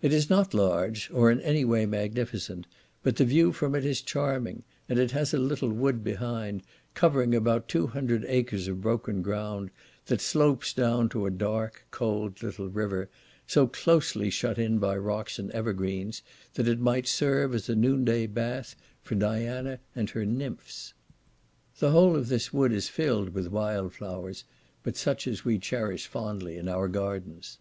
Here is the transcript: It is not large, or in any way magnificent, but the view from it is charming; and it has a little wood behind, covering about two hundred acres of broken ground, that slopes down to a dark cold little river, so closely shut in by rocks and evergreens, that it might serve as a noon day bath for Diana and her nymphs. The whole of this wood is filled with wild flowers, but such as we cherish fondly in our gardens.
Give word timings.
It 0.00 0.14
is 0.14 0.30
not 0.30 0.54
large, 0.54 1.10
or 1.12 1.30
in 1.30 1.38
any 1.42 1.66
way 1.66 1.84
magnificent, 1.84 2.66
but 3.02 3.16
the 3.16 3.26
view 3.26 3.52
from 3.52 3.74
it 3.74 3.84
is 3.84 4.00
charming; 4.00 4.62
and 4.88 4.98
it 4.98 5.10
has 5.10 5.34
a 5.34 5.38
little 5.38 5.68
wood 5.68 6.02
behind, 6.02 6.62
covering 6.94 7.34
about 7.34 7.68
two 7.68 7.88
hundred 7.88 8.24
acres 8.26 8.68
of 8.68 8.80
broken 8.80 9.20
ground, 9.20 9.68
that 10.06 10.22
slopes 10.22 10.72
down 10.72 11.10
to 11.10 11.26
a 11.26 11.30
dark 11.30 11.84
cold 11.90 12.42
little 12.42 12.70
river, 12.70 13.10
so 13.46 13.66
closely 13.66 14.30
shut 14.30 14.56
in 14.56 14.78
by 14.78 14.96
rocks 14.96 15.38
and 15.38 15.50
evergreens, 15.50 16.22
that 16.54 16.66
it 16.66 16.80
might 16.80 17.06
serve 17.06 17.54
as 17.54 17.68
a 17.68 17.74
noon 17.76 18.02
day 18.02 18.26
bath 18.26 18.74
for 19.02 19.14
Diana 19.14 19.78
and 19.94 20.08
her 20.08 20.24
nymphs. 20.24 20.94
The 21.80 21.90
whole 21.90 22.16
of 22.16 22.30
this 22.30 22.50
wood 22.50 22.72
is 22.72 22.88
filled 22.88 23.34
with 23.34 23.48
wild 23.48 23.92
flowers, 23.92 24.44
but 24.82 24.96
such 24.96 25.26
as 25.26 25.44
we 25.44 25.58
cherish 25.58 26.06
fondly 26.06 26.56
in 26.56 26.66
our 26.66 26.88
gardens. 26.88 27.58